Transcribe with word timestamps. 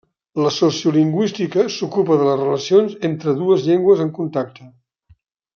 La 0.43 0.51
sociolingüística 0.53 1.65
s'ocupa 1.75 2.17
de 2.21 2.27
les 2.29 2.41
relacions 2.41 2.97
entre 3.13 3.37
dues 3.45 3.69
llengües 3.71 4.05
en 4.07 4.15
contacte. 4.21 4.71